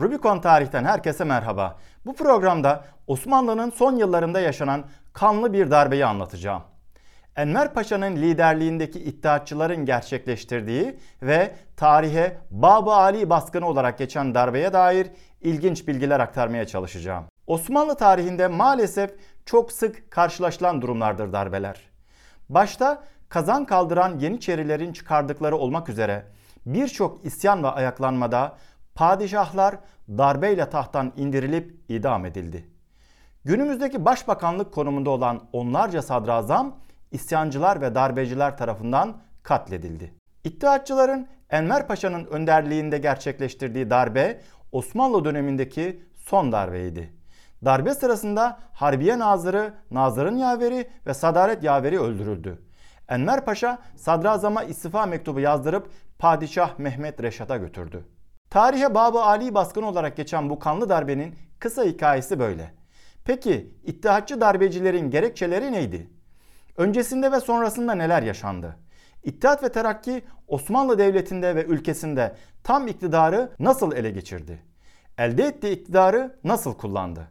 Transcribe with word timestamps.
Rubicon 0.00 0.40
Tarih'ten 0.40 0.84
herkese 0.84 1.24
merhaba. 1.24 1.76
Bu 2.06 2.14
programda 2.14 2.84
Osmanlı'nın 3.06 3.70
son 3.70 3.96
yıllarında 3.96 4.40
yaşanan 4.40 4.84
kanlı 5.12 5.52
bir 5.52 5.70
darbeyi 5.70 6.06
anlatacağım. 6.06 6.62
Enver 7.36 7.74
Paşa'nın 7.74 8.16
liderliğindeki 8.16 9.00
iddiatçıların 9.00 9.84
gerçekleştirdiği 9.84 10.98
ve 11.22 11.54
tarihe 11.76 12.38
Baba 12.50 12.96
Ali 12.96 13.30
baskını 13.30 13.66
olarak 13.66 13.98
geçen 13.98 14.34
darbeye 14.34 14.72
dair 14.72 15.06
ilginç 15.40 15.88
bilgiler 15.88 16.20
aktarmaya 16.20 16.66
çalışacağım. 16.66 17.24
Osmanlı 17.46 17.96
tarihinde 17.96 18.48
maalesef 18.48 19.10
çok 19.46 19.72
sık 19.72 20.10
karşılaşılan 20.10 20.82
durumlardır 20.82 21.32
darbeler. 21.32 21.80
Başta 22.48 23.02
kazan 23.28 23.64
kaldıran 23.64 24.18
Yeniçerilerin 24.18 24.92
çıkardıkları 24.92 25.56
olmak 25.56 25.88
üzere 25.88 26.24
birçok 26.66 27.24
isyan 27.24 27.62
ve 27.62 27.68
ayaklanmada 27.68 28.56
padişahlar 29.00 29.74
darbeyle 30.08 30.70
tahttan 30.70 31.12
indirilip 31.16 31.76
idam 31.88 32.26
edildi. 32.26 32.66
Günümüzdeki 33.44 34.04
başbakanlık 34.04 34.72
konumunda 34.72 35.10
olan 35.10 35.40
onlarca 35.52 36.02
sadrazam 36.02 36.76
isyancılar 37.10 37.80
ve 37.80 37.94
darbeciler 37.94 38.56
tarafından 38.56 39.16
katledildi. 39.42 40.14
İttihatçıların 40.44 41.28
Enver 41.50 41.86
Paşa'nın 41.86 42.24
önderliğinde 42.24 42.98
gerçekleştirdiği 42.98 43.90
darbe 43.90 44.40
Osmanlı 44.72 45.24
dönemindeki 45.24 46.02
son 46.16 46.52
darbeydi. 46.52 47.12
Darbe 47.64 47.94
sırasında 47.94 48.58
Harbiye 48.72 49.18
Nazırı, 49.18 49.74
Nazır'ın 49.90 50.36
yaveri 50.36 50.90
ve 51.06 51.14
Sadaret 51.14 51.62
yaveri 51.62 52.00
öldürüldü. 52.00 52.62
Enver 53.08 53.44
Paşa 53.44 53.78
sadrazama 53.96 54.64
istifa 54.64 55.06
mektubu 55.06 55.40
yazdırıp 55.40 55.90
Padişah 56.18 56.78
Mehmet 56.78 57.22
Reşat'a 57.22 57.56
götürdü. 57.56 58.04
Tarihe 58.50 58.94
Babı 58.94 59.22
Ali 59.22 59.54
baskını 59.54 59.88
olarak 59.88 60.16
geçen 60.16 60.50
bu 60.50 60.58
kanlı 60.58 60.88
darbenin 60.88 61.34
kısa 61.58 61.84
hikayesi 61.84 62.38
böyle. 62.38 62.74
Peki 63.24 63.74
İttihatçı 63.84 64.40
darbecilerin 64.40 65.10
gerekçeleri 65.10 65.72
neydi? 65.72 66.10
Öncesinde 66.76 67.32
ve 67.32 67.40
sonrasında 67.40 67.94
neler 67.94 68.22
yaşandı? 68.22 68.76
İttihat 69.24 69.62
ve 69.62 69.72
Terakki 69.72 70.24
Osmanlı 70.48 70.98
Devleti'nde 70.98 71.56
ve 71.56 71.64
ülkesinde 71.64 72.36
tam 72.64 72.88
iktidarı 72.88 73.52
nasıl 73.58 73.92
ele 73.92 74.10
geçirdi? 74.10 74.62
Elde 75.18 75.44
ettiği 75.44 75.72
iktidarı 75.72 76.38
nasıl 76.44 76.74
kullandı? 76.74 77.28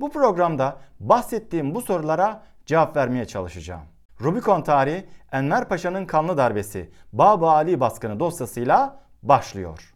Bu 0.00 0.10
programda 0.10 0.76
bahsettiğim 1.00 1.74
bu 1.74 1.80
sorulara 1.80 2.42
cevap 2.66 2.96
vermeye 2.96 3.24
çalışacağım. 3.24 3.82
Rubicon 4.20 4.62
tarihi 4.62 5.06
Enver 5.32 5.68
Paşa'nın 5.68 6.06
kanlı 6.06 6.36
darbesi 6.36 6.90
Babı 7.12 7.46
Ali 7.46 7.80
baskını 7.80 8.20
dosyasıyla 8.20 9.00
başlıyor. 9.22 9.94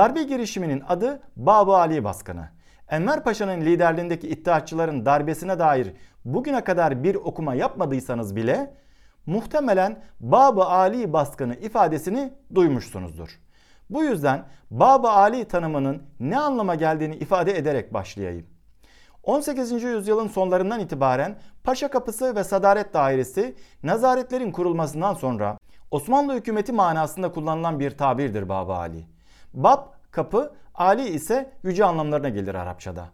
Darbe 0.00 0.22
girişiminin 0.22 0.82
adı 0.88 1.22
Babı 1.36 1.76
Ali 1.76 2.04
baskını. 2.04 2.48
Enver 2.88 3.24
Paşa'nın 3.24 3.60
liderliğindeki 3.60 4.28
iddiatçıların 4.28 5.06
darbesine 5.06 5.58
dair 5.58 5.92
bugüne 6.24 6.64
kadar 6.64 7.04
bir 7.04 7.14
okuma 7.14 7.54
yapmadıysanız 7.54 8.36
bile 8.36 8.74
muhtemelen 9.26 10.02
Babı 10.20 10.64
Ali 10.64 11.12
baskını 11.12 11.54
ifadesini 11.54 12.32
duymuşsunuzdur. 12.54 13.40
Bu 13.90 14.04
yüzden 14.04 14.44
Babı 14.70 15.08
Ali 15.08 15.44
tanımının 15.44 16.02
ne 16.20 16.38
anlama 16.38 16.74
geldiğini 16.74 17.16
ifade 17.16 17.58
ederek 17.58 17.94
başlayayım. 17.94 18.46
18. 19.22 19.82
yüzyılın 19.82 20.28
sonlarından 20.28 20.80
itibaren 20.80 21.38
Paşa 21.64 21.88
Kapısı 21.88 22.36
ve 22.36 22.44
Sadaret 22.44 22.94
Dairesi 22.94 23.56
nazaretlerin 23.82 24.52
kurulmasından 24.52 25.14
sonra 25.14 25.58
Osmanlı 25.90 26.34
hükümeti 26.34 26.72
manasında 26.72 27.32
kullanılan 27.32 27.80
bir 27.80 27.90
tabirdir 27.90 28.48
Baba 28.48 28.76
Ali. 28.76 29.06
Bab 29.54 29.99
kapı, 30.10 30.52
Ali 30.74 31.08
ise 31.08 31.52
yüce 31.62 31.84
anlamlarına 31.84 32.28
gelir 32.28 32.54
Arapçada. 32.54 33.08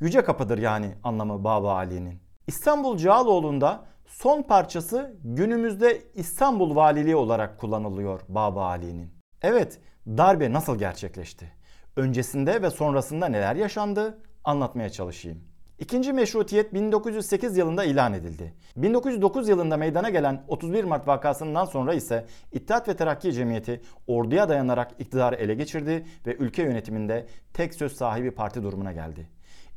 Yüce 0.00 0.24
kapıdır 0.24 0.58
yani 0.58 0.94
anlamı 1.02 1.44
Baba 1.44 1.74
Ali'nin. 1.74 2.22
İstanbul 2.46 2.96
Cağaloğlu'nda 2.96 3.84
son 4.06 4.42
parçası 4.42 5.16
günümüzde 5.24 6.02
İstanbul 6.14 6.76
Valiliği 6.76 7.16
olarak 7.16 7.60
kullanılıyor 7.60 8.20
Baba 8.28 8.66
Ali'nin. 8.66 9.14
Evet, 9.42 9.80
darbe 10.06 10.52
nasıl 10.52 10.78
gerçekleşti? 10.78 11.52
Öncesinde 11.96 12.62
ve 12.62 12.70
sonrasında 12.70 13.28
neler 13.28 13.56
yaşandı? 13.56 14.22
Anlatmaya 14.44 14.90
çalışayım. 14.90 15.51
İkinci 15.82 16.12
meşrutiyet 16.12 16.74
1908 16.74 17.56
yılında 17.56 17.84
ilan 17.84 18.12
edildi. 18.12 18.54
1909 18.76 19.48
yılında 19.48 19.76
meydana 19.76 20.10
gelen 20.10 20.44
31 20.48 20.84
Mart 20.84 21.08
vakasından 21.08 21.64
sonra 21.64 21.94
ise 21.94 22.26
İttihat 22.52 22.88
ve 22.88 22.96
Terakki 22.96 23.32
Cemiyeti 23.32 23.80
orduya 24.06 24.48
dayanarak 24.48 24.90
iktidarı 24.98 25.36
ele 25.36 25.54
geçirdi 25.54 26.06
ve 26.26 26.34
ülke 26.36 26.62
yönetiminde 26.62 27.26
tek 27.54 27.74
söz 27.74 27.96
sahibi 27.96 28.30
parti 28.30 28.62
durumuna 28.62 28.92
geldi. 28.92 29.28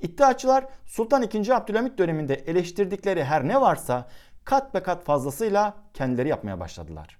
İttihatçılar 0.01 0.65
Sultan 0.85 1.23
II. 1.23 1.53
Abdülhamit 1.53 1.97
döneminde 1.97 2.33
eleştirdikleri 2.33 3.23
her 3.23 3.47
ne 3.47 3.61
varsa 3.61 4.07
kat 4.43 4.73
be 4.73 4.83
kat 4.83 5.03
fazlasıyla 5.03 5.77
kendileri 5.93 6.29
yapmaya 6.29 6.59
başladılar. 6.59 7.17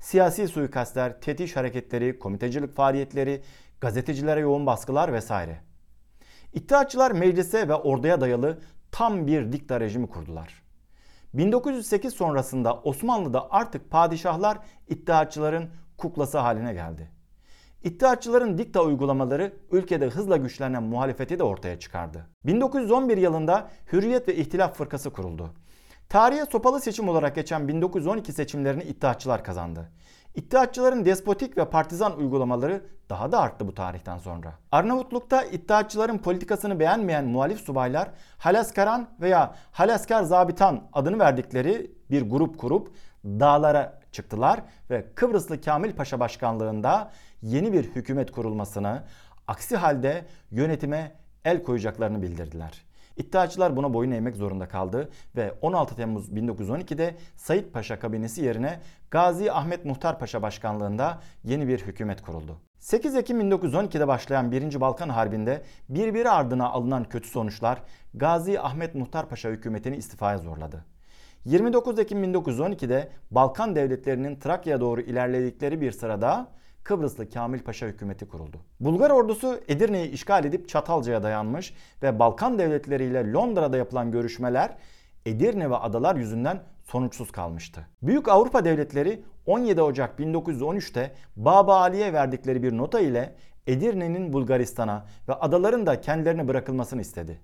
Siyasi 0.00 0.48
suikastler, 0.48 1.20
tetiş 1.20 1.56
hareketleri, 1.56 2.18
komitecilik 2.18 2.76
faaliyetleri, 2.76 3.42
gazetecilere 3.80 4.40
yoğun 4.40 4.66
baskılar 4.66 5.12
vesaire. 5.12 5.60
İttihatçılar 6.56 7.10
meclise 7.10 7.68
ve 7.68 7.74
orduya 7.74 8.20
dayalı 8.20 8.58
tam 8.92 9.26
bir 9.26 9.52
dikta 9.52 9.80
rejimi 9.80 10.06
kurdular. 10.06 10.62
1908 11.34 12.14
sonrasında 12.14 12.74
Osmanlı'da 12.74 13.50
artık 13.50 13.90
padişahlar 13.90 14.58
iddiatçıların 14.88 15.70
kuklası 15.96 16.38
haline 16.38 16.72
geldi. 16.72 17.10
İttihatçıların 17.84 18.58
dikta 18.58 18.82
uygulamaları 18.82 19.52
ülkede 19.70 20.06
hızla 20.06 20.36
güçlenen 20.36 20.82
muhalefeti 20.82 21.38
de 21.38 21.42
ortaya 21.42 21.78
çıkardı. 21.78 22.26
1911 22.44 23.16
yılında 23.16 23.70
Hürriyet 23.92 24.28
ve 24.28 24.36
İhtilaf 24.36 24.76
Fırkası 24.76 25.10
kuruldu. 25.10 25.54
Tarihe 26.08 26.46
sopalı 26.46 26.80
seçim 26.80 27.08
olarak 27.08 27.34
geçen 27.34 27.68
1912 27.68 28.32
seçimlerini 28.32 28.82
iddiatçılar 28.82 29.44
kazandı. 29.44 29.92
İttihatçıların 30.36 31.04
despotik 31.04 31.58
ve 31.58 31.70
partizan 31.70 32.18
uygulamaları 32.18 32.82
daha 33.10 33.32
da 33.32 33.40
arttı 33.40 33.68
bu 33.68 33.74
tarihten 33.74 34.18
sonra. 34.18 34.52
Arnavutluk'ta 34.72 35.42
iddiatçıların 35.44 36.18
politikasını 36.18 36.80
beğenmeyen 36.80 37.24
muhalif 37.24 37.60
subaylar 37.60 38.08
Halaskaran 38.38 39.08
veya 39.20 39.54
Halaskar 39.72 40.22
Zabitan 40.22 40.82
adını 40.92 41.18
verdikleri 41.18 41.90
bir 42.10 42.30
grup 42.30 42.58
kurup 42.58 42.88
dağlara 43.24 44.00
çıktılar 44.12 44.60
ve 44.90 45.06
Kıbrıslı 45.14 45.60
Kamil 45.60 45.92
Paşa 45.92 46.20
başkanlığında 46.20 47.10
yeni 47.42 47.72
bir 47.72 47.84
hükümet 47.84 48.30
kurulmasını, 48.32 49.02
aksi 49.48 49.76
halde 49.76 50.24
yönetime 50.50 51.12
el 51.44 51.62
koyacaklarını 51.62 52.22
bildirdiler. 52.22 52.85
İddiacılar 53.16 53.76
buna 53.76 53.94
boyun 53.94 54.10
eğmek 54.10 54.36
zorunda 54.36 54.68
kaldı 54.68 55.08
ve 55.36 55.54
16 55.62 55.96
Temmuz 55.96 56.28
1912'de 56.28 57.14
Said 57.36 57.64
Paşa 57.72 57.98
kabinesi 57.98 58.44
yerine 58.44 58.80
Gazi 59.10 59.52
Ahmet 59.52 59.84
Muhtar 59.84 60.18
Paşa 60.18 60.42
başkanlığında 60.42 61.20
yeni 61.44 61.68
bir 61.68 61.78
hükümet 61.78 62.22
kuruldu. 62.22 62.60
8 62.78 63.16
Ekim 63.16 63.40
1912'de 63.40 64.08
başlayan 64.08 64.52
1. 64.52 64.80
Balkan 64.80 65.08
Harbi'nde 65.08 65.62
birbiri 65.88 66.30
ardına 66.30 66.68
alınan 66.68 67.04
kötü 67.04 67.28
sonuçlar 67.28 67.82
Gazi 68.14 68.60
Ahmet 68.60 68.94
Muhtar 68.94 69.28
Paşa 69.28 69.48
hükümetini 69.48 69.96
istifaya 69.96 70.38
zorladı. 70.38 70.84
29 71.44 71.98
Ekim 71.98 72.24
1912'de 72.24 73.08
Balkan 73.30 73.76
devletlerinin 73.76 74.38
Trakya'ya 74.38 74.80
doğru 74.80 75.00
ilerledikleri 75.00 75.80
bir 75.80 75.92
sırada 75.92 76.48
Kıbrıslı 76.86 77.30
Kamil 77.30 77.60
Paşa 77.60 77.86
hükümeti 77.86 78.28
kuruldu. 78.28 78.56
Bulgar 78.80 79.10
ordusu 79.10 79.60
Edirne'yi 79.68 80.10
işgal 80.10 80.44
edip 80.44 80.68
Çatalca'ya 80.68 81.22
dayanmış 81.22 81.74
ve 82.02 82.18
Balkan 82.18 82.58
devletleriyle 82.58 83.32
Londra'da 83.32 83.76
yapılan 83.76 84.10
görüşmeler 84.10 84.76
Edirne 85.26 85.70
ve 85.70 85.76
adalar 85.76 86.16
yüzünden 86.16 86.62
sonuçsuz 86.84 87.30
kalmıştı. 87.30 87.86
Büyük 88.02 88.28
Avrupa 88.28 88.64
devletleri 88.64 89.22
17 89.46 89.82
Ocak 89.82 90.20
1913'te 90.20 91.14
Baba 91.36 91.80
Ali'ye 91.80 92.12
verdikleri 92.12 92.62
bir 92.62 92.76
nota 92.76 93.00
ile 93.00 93.34
Edirne'nin 93.66 94.32
Bulgaristan'a 94.32 95.06
ve 95.28 95.34
adaların 95.34 95.86
da 95.86 96.00
kendilerine 96.00 96.48
bırakılmasını 96.48 97.00
istedi. 97.00 97.40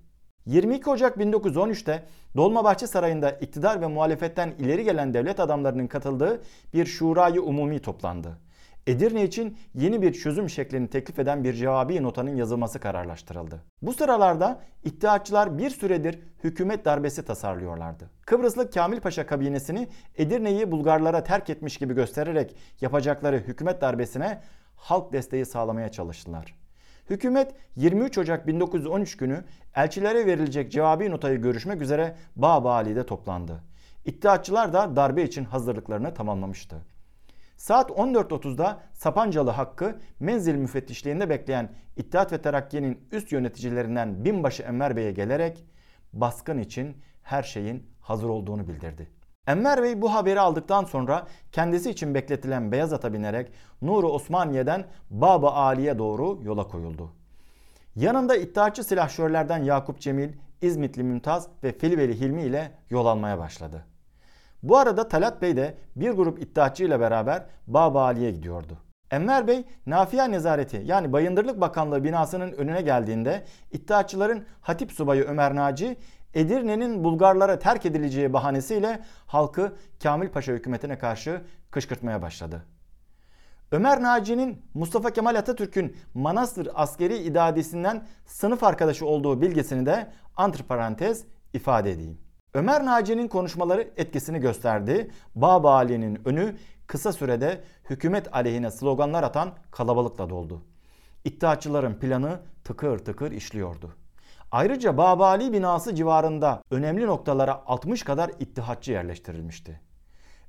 22 0.46 0.90
Ocak 0.90 1.16
1913'te 1.16 2.04
Dolmabahçe 2.36 2.86
Sarayı'nda 2.86 3.30
iktidar 3.30 3.80
ve 3.80 3.86
muhalefetten 3.86 4.54
ileri 4.58 4.84
gelen 4.84 5.14
devlet 5.14 5.40
adamlarının 5.40 5.86
katıldığı 5.86 6.42
bir 6.74 6.86
şurayı 6.86 7.42
umumi 7.42 7.78
toplandı. 7.78 8.38
Edirne 8.86 9.24
için 9.24 9.58
yeni 9.74 10.02
bir 10.02 10.12
çözüm 10.12 10.50
şeklini 10.50 10.88
teklif 10.88 11.18
eden 11.18 11.44
bir 11.44 11.54
cevabi 11.54 12.02
notanın 12.02 12.36
yazılması 12.36 12.80
kararlaştırıldı. 12.80 13.62
Bu 13.82 13.92
sıralarda 13.92 14.60
İttihatçılar 14.84 15.58
bir 15.58 15.70
süredir 15.70 16.18
hükümet 16.44 16.84
darbesi 16.84 17.24
tasarlıyorlardı. 17.24 18.10
Kıbrıslı 18.26 18.70
Kamil 18.70 19.00
Paşa 19.00 19.26
kabinesini 19.26 19.88
Edirne'yi 20.16 20.70
Bulgarlara 20.70 21.24
terk 21.24 21.50
etmiş 21.50 21.76
gibi 21.76 21.94
göstererek 21.94 22.56
yapacakları 22.80 23.36
hükümet 23.36 23.80
darbesine 23.80 24.40
halk 24.76 25.12
desteği 25.12 25.46
sağlamaya 25.46 25.88
çalıştılar. 25.88 26.54
Hükümet 27.10 27.54
23 27.76 28.18
Ocak 28.18 28.46
1913 28.46 29.16
günü 29.16 29.44
elçilere 29.74 30.26
verilecek 30.26 30.72
cevabi 30.72 31.10
notayı 31.10 31.42
görüşmek 31.42 31.82
üzere 31.82 32.16
Bağbali'de 32.36 33.06
toplandı. 33.06 33.60
İttihatçılar 34.04 34.72
da 34.72 34.96
darbe 34.96 35.22
için 35.22 35.44
hazırlıklarını 35.44 36.14
tamamlamıştı. 36.14 36.91
Saat 37.62 37.90
14.30'da 37.90 38.80
Sapancalı 38.92 39.50
Hakkı 39.50 39.98
menzil 40.20 40.54
müfettişliğinde 40.54 41.30
bekleyen 41.30 41.72
İttihat 41.96 42.32
ve 42.32 42.42
Terakki'nin 42.42 43.08
üst 43.12 43.32
yöneticilerinden 43.32 44.24
binbaşı 44.24 44.62
Enver 44.62 44.96
Bey'e 44.96 45.12
gelerek 45.12 45.64
baskın 46.12 46.58
için 46.58 46.96
her 47.22 47.42
şeyin 47.42 47.86
hazır 48.00 48.28
olduğunu 48.28 48.68
bildirdi. 48.68 49.10
Enver 49.46 49.82
Bey 49.82 50.02
bu 50.02 50.14
haberi 50.14 50.40
aldıktan 50.40 50.84
sonra 50.84 51.26
kendisi 51.52 51.90
için 51.90 52.14
bekletilen 52.14 52.72
beyaz 52.72 52.92
ata 52.92 53.12
binerek 53.12 53.52
Nuru 53.82 54.08
Osmaniye'den 54.08 54.84
Baba 55.10 55.52
Ali'ye 55.52 55.98
doğru 55.98 56.38
yola 56.42 56.68
koyuldu. 56.68 57.12
Yanında 57.96 58.36
iddiaçı 58.36 58.84
silahşörlerden 58.84 59.58
Yakup 59.58 60.00
Cemil, 60.00 60.32
İzmitli 60.62 61.02
Mümtaz 61.02 61.48
ve 61.64 61.72
Filiveli 61.72 62.20
Hilmi 62.20 62.42
ile 62.42 62.72
yol 62.90 63.06
almaya 63.06 63.38
başladı. 63.38 63.91
Bu 64.62 64.78
arada 64.78 65.08
Talat 65.08 65.42
Bey 65.42 65.56
de 65.56 65.78
bir 65.96 66.10
grup 66.10 66.42
iddiaçı 66.42 66.84
ile 66.84 67.00
beraber 67.00 67.46
Baba 67.66 68.04
Ali'ye 68.04 68.30
gidiyordu. 68.30 68.78
Enver 69.10 69.46
Bey 69.46 69.64
Nafiye 69.86 70.30
Nezareti 70.30 70.82
yani 70.84 71.12
Bayındırlık 71.12 71.60
Bakanlığı 71.60 72.04
binasının 72.04 72.52
önüne 72.52 72.82
geldiğinde 72.82 73.44
iddiaçıların 73.72 74.44
Hatip 74.60 74.92
Subayı 74.92 75.24
Ömer 75.24 75.56
Naci 75.56 75.96
Edirne'nin 76.34 77.04
Bulgarlara 77.04 77.58
terk 77.58 77.86
edileceği 77.86 78.32
bahanesiyle 78.32 79.00
halkı 79.26 79.76
Kamil 80.02 80.28
Paşa 80.28 80.52
hükümetine 80.52 80.98
karşı 80.98 81.42
kışkırtmaya 81.70 82.22
başladı. 82.22 82.62
Ömer 83.72 84.02
Naci'nin 84.02 84.62
Mustafa 84.74 85.10
Kemal 85.10 85.34
Atatürk'ün 85.34 85.96
Manastır 86.14 86.68
askeri 86.74 87.16
idadesinden 87.16 88.06
sınıf 88.26 88.64
arkadaşı 88.64 89.06
olduğu 89.06 89.40
bilgisini 89.40 89.86
de 89.86 90.12
antiparantez 90.36 91.24
ifade 91.52 91.90
edeyim. 91.90 92.18
Ömer 92.54 92.86
Naci'nin 92.86 93.28
konuşmaları 93.28 93.90
etkisini 93.96 94.40
gösterdi. 94.40 95.10
Baba 95.34 95.74
Ali'nin 95.74 96.20
önü 96.24 96.56
kısa 96.86 97.12
sürede 97.12 97.64
hükümet 97.90 98.34
aleyhine 98.34 98.70
sloganlar 98.70 99.22
atan 99.22 99.52
kalabalıkla 99.70 100.30
doldu. 100.30 100.62
İttihatçıların 101.24 101.94
planı 101.94 102.40
tıkır 102.64 102.98
tıkır 102.98 103.32
işliyordu. 103.32 103.94
Ayrıca 104.50 104.96
Babali 104.96 105.52
binası 105.52 105.94
civarında 105.94 106.62
önemli 106.70 107.06
noktalara 107.06 107.62
60 107.66 108.02
kadar 108.02 108.30
ittihatçı 108.40 108.92
yerleştirilmişti. 108.92 109.80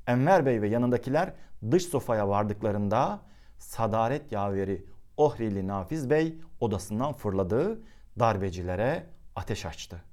Enver 0.07 0.45
Bey 0.45 0.61
ve 0.61 0.67
yanındakiler 0.67 1.33
dış 1.71 1.83
sofaya 1.83 2.29
vardıklarında 2.29 3.19
sadaret 3.57 4.31
yaveri 4.31 4.85
Ohrili 5.17 5.67
Nafiz 5.67 6.09
Bey 6.09 6.37
odasından 6.59 7.13
fırladı, 7.13 7.81
darbecilere 8.19 9.05
ateş 9.35 9.65
açtı. 9.65 10.12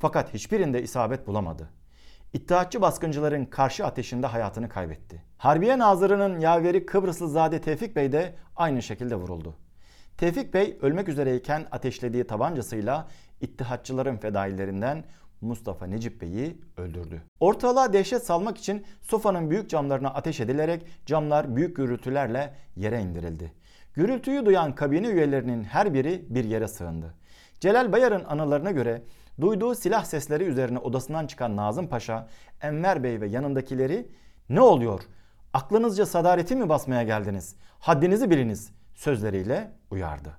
Fakat 0.00 0.34
hiçbirinde 0.34 0.82
isabet 0.82 1.26
bulamadı. 1.26 1.68
İttihatçı 2.32 2.80
baskıncıların 2.82 3.44
karşı 3.44 3.86
ateşinde 3.86 4.26
hayatını 4.26 4.68
kaybetti. 4.68 5.22
Harbiye 5.38 5.78
Nazırı'nın 5.78 6.40
yaveri 6.40 6.86
Kıbrıslı 6.86 7.28
Zade 7.28 7.60
Tevfik 7.60 7.96
Bey 7.96 8.12
de 8.12 8.34
aynı 8.56 8.82
şekilde 8.82 9.16
vuruldu. 9.16 9.54
Tevfik 10.16 10.54
Bey 10.54 10.78
ölmek 10.82 11.08
üzereyken 11.08 11.66
ateşlediği 11.70 12.26
tabancasıyla 12.26 13.08
İttihatçıların 13.40 14.16
fedailerinden 14.16 15.04
Mustafa 15.40 15.86
Necip 15.86 16.20
Bey'i 16.20 16.60
öldürdü. 16.76 17.22
Ortalığa 17.40 17.92
dehşet 17.92 18.26
salmak 18.26 18.58
için 18.58 18.84
sofanın 19.00 19.50
büyük 19.50 19.70
camlarına 19.70 20.08
ateş 20.08 20.40
edilerek 20.40 20.86
camlar 21.06 21.56
büyük 21.56 21.76
gürültülerle 21.76 22.54
yere 22.76 23.00
indirildi. 23.00 23.52
Gürültüyü 23.94 24.46
duyan 24.46 24.74
kabine 24.74 25.08
üyelerinin 25.08 25.64
her 25.64 25.94
biri 25.94 26.24
bir 26.28 26.44
yere 26.44 26.68
sığındı. 26.68 27.14
Celal 27.60 27.92
Bayar'ın 27.92 28.24
anılarına 28.24 28.70
göre 28.70 29.02
duyduğu 29.40 29.74
silah 29.74 30.04
sesleri 30.04 30.44
üzerine 30.44 30.78
odasından 30.78 31.26
çıkan 31.26 31.56
Nazım 31.56 31.88
Paşa, 31.88 32.28
Enver 32.62 33.02
Bey 33.02 33.20
ve 33.20 33.28
yanındakileri 33.28 34.08
ne 34.48 34.60
oluyor? 34.60 35.00
Aklınızca 35.52 36.06
sadareti 36.06 36.56
mi 36.56 36.68
basmaya 36.68 37.02
geldiniz? 37.02 37.56
Haddinizi 37.80 38.30
biliniz 38.30 38.72
sözleriyle 38.94 39.70
uyardı. 39.90 40.38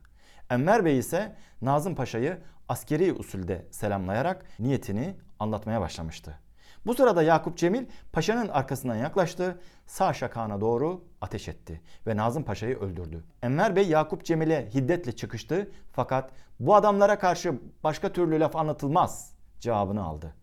Enver 0.50 0.86
Bey 0.86 0.98
ise 0.98 1.36
Nazım 1.62 1.96
Paşa'yı 1.96 2.38
askeri 2.70 3.14
usulde 3.14 3.66
selamlayarak 3.72 4.46
niyetini 4.60 5.16
anlatmaya 5.40 5.82
başlamıştı. 5.82 6.40
Bu 6.86 6.94
sırada 6.94 7.24
Yakup 7.24 7.58
Cemil 7.58 7.86
paşanın 8.14 8.48
arkasından 8.48 8.96
yaklaştı, 8.96 9.60
sağ 9.86 10.14
şakağına 10.14 10.62
doğru 10.62 11.04
ateş 11.22 11.48
etti 11.48 11.82
ve 12.08 12.16
Nazım 12.18 12.44
Paşa'yı 12.44 12.80
öldürdü. 12.80 13.24
Enver 13.42 13.76
Bey 13.76 13.88
Yakup 13.88 14.26
Cemil'e 14.26 14.70
hiddetle 14.74 15.12
çıkıştı 15.12 15.72
fakat 15.92 16.32
bu 16.60 16.76
adamlara 16.76 17.20
karşı 17.20 17.60
başka 17.84 18.14
türlü 18.14 18.40
laf 18.40 18.56
anlatılmaz 18.56 19.34
cevabını 19.60 20.04
aldı. 20.04 20.34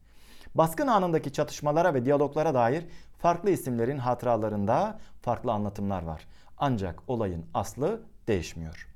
Baskın 0.55 0.87
anındaki 0.87 1.33
çatışmalara 1.33 1.95
ve 1.95 2.05
diyaloglara 2.05 2.55
dair 2.55 2.85
farklı 3.19 3.51
isimlerin 3.51 3.99
hatıralarında 3.99 4.99
farklı 5.23 5.53
anlatımlar 5.53 6.03
var. 6.03 6.29
Ancak 6.59 7.03
olayın 7.07 7.47
aslı 7.55 8.03
değişmiyor. 8.29 8.89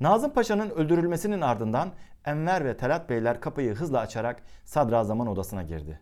Nazım 0.00 0.32
Paşa'nın 0.32 0.70
öldürülmesinin 0.70 1.40
ardından 1.40 1.92
Enver 2.24 2.64
ve 2.64 2.76
Talat 2.76 3.10
Beyler 3.10 3.40
kapıyı 3.40 3.74
hızla 3.74 4.00
açarak 4.00 4.42
sadrazamın 4.64 5.26
odasına 5.26 5.62
girdi. 5.62 6.00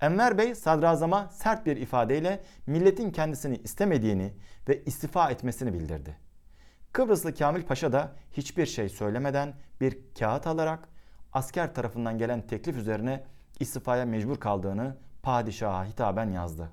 Enver 0.00 0.38
Bey 0.38 0.54
sadrazama 0.54 1.28
sert 1.28 1.66
bir 1.66 1.76
ifadeyle 1.76 2.42
milletin 2.66 3.10
kendisini 3.10 3.56
istemediğini 3.56 4.32
ve 4.68 4.84
istifa 4.84 5.30
etmesini 5.30 5.72
bildirdi. 5.72 6.16
Kıbrıslı 6.92 7.34
Kamil 7.34 7.62
Paşa 7.62 7.92
da 7.92 8.12
hiçbir 8.32 8.66
şey 8.66 8.88
söylemeden 8.88 9.54
bir 9.80 9.98
kağıt 10.18 10.46
alarak 10.46 10.88
asker 11.32 11.74
tarafından 11.74 12.18
gelen 12.18 12.46
teklif 12.46 12.76
üzerine 12.76 13.24
istifaya 13.60 14.04
mecbur 14.04 14.36
kaldığını 14.36 14.96
padişaha 15.22 15.84
hitaben 15.84 16.30
yazdı. 16.30 16.70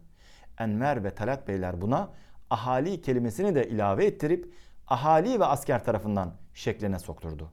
Enver 0.59 1.03
ve 1.03 1.15
Talat 1.15 1.47
Beyler 1.47 1.81
buna 1.81 2.09
ahali 2.49 3.01
kelimesini 3.01 3.55
de 3.55 3.69
ilave 3.69 4.05
ettirip 4.05 4.53
ahali 4.87 5.39
ve 5.39 5.45
asker 5.45 5.83
tarafından 5.83 6.33
şekline 6.53 6.99
sokturdu. 6.99 7.51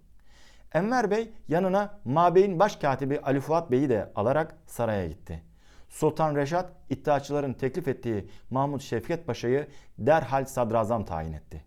Enver 0.73 1.11
Bey 1.11 1.33
yanına 1.49 1.99
Mabey'in 2.05 2.59
başkatibi 2.59 3.21
Ali 3.21 3.41
Fuat 3.41 3.71
Bey'i 3.71 3.89
de 3.89 4.13
alarak 4.15 4.57
saraya 4.67 5.09
gitti. 5.09 5.50
Sultan 5.91 6.37
Reşat 6.37 6.73
iddiaçıların 6.91 7.53
teklif 7.53 7.89
ettiği 7.89 8.29
Mahmut 8.51 8.83
Şevket 8.83 9.27
Paşa'yı 9.27 9.67
derhal 9.99 10.45
sadrazam 10.45 11.05
tayin 11.05 11.33
etti. 11.33 11.65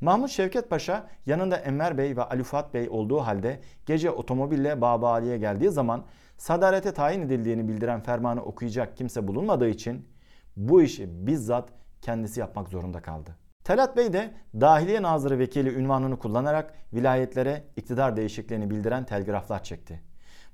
Mahmut 0.00 0.30
Şevket 0.30 0.70
Paşa 0.70 1.08
yanında 1.26 1.56
Enver 1.56 1.98
Bey 1.98 2.16
ve 2.16 2.22
Ali 2.22 2.42
Fuat 2.42 2.74
Bey 2.74 2.88
olduğu 2.90 3.18
halde 3.18 3.60
gece 3.86 4.10
otomobille 4.10 4.80
Babali'ye 4.80 5.38
geldiği 5.38 5.70
zaman 5.70 6.04
sadarete 6.36 6.92
tayin 6.92 7.22
edildiğini 7.22 7.68
bildiren 7.68 8.00
fermanı 8.00 8.42
okuyacak 8.42 8.96
kimse 8.96 9.28
bulunmadığı 9.28 9.68
için 9.68 10.08
bu 10.56 10.82
işi 10.82 11.26
bizzat 11.26 11.68
kendisi 12.02 12.40
yapmak 12.40 12.68
zorunda 12.68 13.02
kaldı. 13.02 13.36
Talat 13.64 13.96
Bey 13.96 14.12
de 14.12 14.34
Dahiliye 14.54 15.02
Nazırı 15.02 15.38
Vekili 15.38 15.74
ünvanını 15.74 16.18
kullanarak 16.18 16.74
vilayetlere 16.92 17.64
iktidar 17.76 18.16
değişikliğini 18.16 18.70
bildiren 18.70 19.04
telgraflar 19.04 19.62
çekti. 19.62 20.02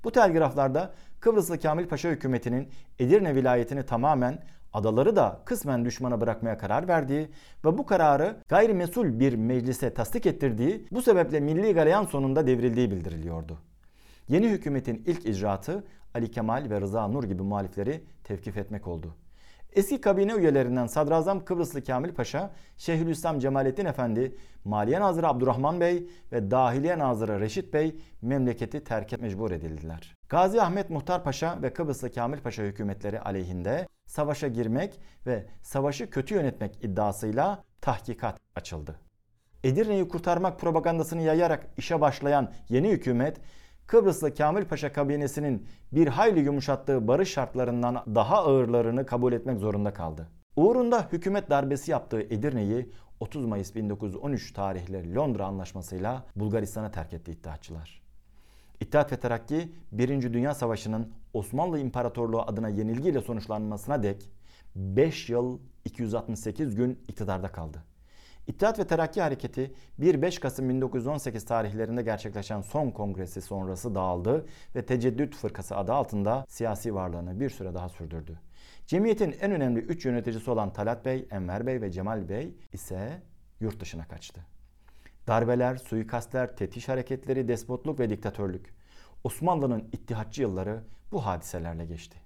Bu 0.03 0.11
telgraflarda 0.11 0.93
Kıbrıslı 1.19 1.59
Kamil 1.59 1.87
Paşa 1.87 2.09
hükümetinin 2.09 2.69
Edirne 2.99 3.35
vilayetini 3.35 3.85
tamamen 3.85 4.43
adaları 4.73 5.15
da 5.15 5.41
kısmen 5.45 5.85
düşmana 5.85 6.21
bırakmaya 6.21 6.57
karar 6.57 6.87
verdiği 6.87 7.29
ve 7.65 7.77
bu 7.77 7.85
kararı 7.85 8.37
gayrimesul 8.47 9.19
bir 9.19 9.33
meclise 9.33 9.93
tasdik 9.93 10.25
ettirdiği 10.25 10.87
bu 10.91 11.01
sebeple 11.01 11.39
Milli 11.39 11.73
Galeyan 11.73 12.05
sonunda 12.05 12.47
devrildiği 12.47 12.91
bildiriliyordu. 12.91 13.59
Yeni 14.27 14.49
hükümetin 14.49 15.03
ilk 15.05 15.25
icraatı 15.25 15.83
Ali 16.13 16.31
Kemal 16.31 16.69
ve 16.69 16.81
Rıza 16.81 17.07
Nur 17.07 17.23
gibi 17.23 17.43
muhalifleri 17.43 18.03
tevkif 18.23 18.57
etmek 18.57 18.87
oldu. 18.87 19.15
Eski 19.73 20.01
kabine 20.01 20.33
üyelerinden 20.33 20.87
Sadrazam 20.87 21.45
Kıbrıslı 21.45 21.83
Kamil 21.83 22.13
Paşa, 22.13 22.51
Şeyhülislam 22.77 23.39
Cemalettin 23.39 23.85
Efendi, 23.85 24.35
Maliye 24.65 24.99
Nazırı 24.99 25.27
Abdurrahman 25.27 25.79
Bey 25.79 26.09
ve 26.31 26.51
Dahiliye 26.51 26.99
Nazırı 26.99 27.39
Reşit 27.39 27.73
Bey 27.73 27.95
memleketi 28.21 28.83
terk 28.83 29.21
mecbur 29.21 29.51
edildiler. 29.51 30.14
Gazi 30.29 30.61
Ahmet 30.61 30.89
Muhtar 30.89 31.23
Paşa 31.23 31.61
ve 31.61 31.73
Kıbrıslı 31.73 32.11
Kamil 32.11 32.39
Paşa 32.39 32.63
hükümetleri 32.63 33.19
aleyhinde 33.19 33.87
savaşa 34.05 34.47
girmek 34.47 34.99
ve 35.27 35.45
savaşı 35.61 36.09
kötü 36.09 36.35
yönetmek 36.35 36.83
iddiasıyla 36.83 37.63
tahkikat 37.81 38.39
açıldı. 38.55 38.99
Edirne'yi 39.63 40.07
kurtarmak 40.07 40.59
propagandasını 40.59 41.21
yayarak 41.21 41.67
işe 41.77 42.01
başlayan 42.01 42.51
yeni 42.69 42.89
hükümet 42.89 43.37
Kıbrıslı 43.87 44.33
Kamil 44.33 44.65
Paşa 44.65 44.93
kabinesinin 44.93 45.67
bir 45.91 46.07
hayli 46.07 46.39
yumuşattığı 46.39 47.07
barış 47.07 47.29
şartlarından 47.29 48.03
daha 48.15 48.37
ağırlarını 48.37 49.05
kabul 49.05 49.33
etmek 49.33 49.59
zorunda 49.59 49.93
kaldı. 49.93 50.27
Uğrunda 50.55 51.07
hükümet 51.11 51.49
darbesi 51.49 51.91
yaptığı 51.91 52.21
Edirne'yi 52.21 52.91
30 53.19 53.45
Mayıs 53.45 53.75
1913 53.75 54.53
tarihli 54.53 55.15
Londra 55.15 55.45
Anlaşması'yla 55.45 56.23
Bulgaristan'a 56.35 56.91
terk 56.91 57.13
etti 57.13 57.31
İttihatçılar. 57.31 58.04
İttihat 58.85 59.11
ve 59.11 59.17
Terakki 59.17 59.71
1. 59.91 60.33
Dünya 60.33 60.53
Savaşı'nın 60.53 61.11
Osmanlı 61.33 61.79
İmparatorluğu 61.79 62.41
adına 62.41 62.69
yenilgiyle 62.69 63.21
sonuçlanmasına 63.21 64.03
dek 64.03 64.29
5 64.75 65.29
yıl 65.29 65.59
268 65.85 66.75
gün 66.75 67.03
iktidarda 67.07 67.47
kaldı. 67.47 67.83
İttihat 68.47 68.79
ve 68.79 68.87
Terakki 68.87 69.21
Hareketi 69.21 69.73
1-5 69.99 70.39
Kasım 70.39 70.69
1918 70.69 71.45
tarihlerinde 71.45 72.01
gerçekleşen 72.01 72.61
son 72.61 72.91
kongresi 72.91 73.41
sonrası 73.41 73.95
dağıldı 73.95 74.45
ve 74.75 74.85
Teceddüt 74.85 75.35
Fırkası 75.35 75.77
adı 75.77 75.93
altında 75.93 76.45
siyasi 76.47 76.95
varlığını 76.95 77.39
bir 77.39 77.49
süre 77.49 77.73
daha 77.73 77.89
sürdürdü. 77.89 78.39
Cemiyetin 78.87 79.35
en 79.41 79.51
önemli 79.51 79.79
3 79.79 80.05
yöneticisi 80.05 80.51
olan 80.51 80.73
Talat 80.73 81.05
Bey, 81.05 81.27
Enver 81.31 81.67
Bey 81.67 81.81
ve 81.81 81.91
Cemal 81.91 82.29
Bey 82.29 82.55
ise 82.73 83.21
yurt 83.59 83.79
dışına 83.79 84.07
kaçtı. 84.07 84.54
Darbeler, 85.27 85.75
suikastler, 85.75 86.55
tetiş 86.55 86.89
hareketleri, 86.89 87.47
despotluk 87.47 87.99
ve 87.99 88.09
diktatörlük. 88.09 88.75
Osmanlı'nın 89.23 89.89
ittihatçı 89.91 90.41
yılları 90.41 90.83
bu 91.11 91.25
hadiselerle 91.25 91.85
geçti. 91.85 92.17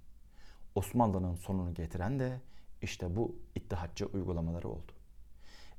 Osmanlı'nın 0.75 1.35
sonunu 1.35 1.73
getiren 1.73 2.19
de 2.19 2.41
işte 2.81 3.15
bu 3.15 3.35
ittihatçı 3.55 4.05
uygulamaları 4.05 4.69
oldu. 4.69 4.91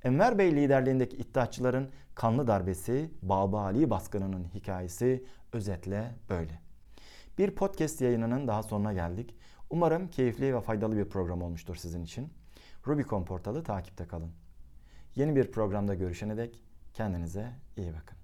Enver 0.04 0.38
Bey 0.38 0.56
liderliğindeki 0.56 1.16
İttihatçıların 1.16 1.90
kanlı 2.14 2.46
darbesi, 2.46 3.10
Baba 3.22 3.62
Ali 3.62 3.90
baskınının 3.90 4.44
hikayesi 4.54 5.24
özetle 5.52 6.14
böyle. 6.28 6.60
Bir 7.38 7.50
podcast 7.50 8.00
yayınının 8.00 8.48
daha 8.48 8.62
sonuna 8.62 8.92
geldik. 8.92 9.34
Umarım 9.70 10.08
keyifli 10.08 10.54
ve 10.54 10.60
faydalı 10.60 10.96
bir 10.96 11.04
program 11.04 11.42
olmuştur 11.42 11.76
sizin 11.76 12.04
için. 12.04 12.32
Rubicon 12.86 13.24
portalı 13.24 13.64
takipte 13.64 14.06
kalın. 14.06 14.30
Yeni 15.14 15.36
bir 15.36 15.52
programda 15.52 15.94
görüşene 15.94 16.36
dek 16.36 16.62
kendinize 16.94 17.52
iyi 17.76 17.94
bakın. 17.94 18.19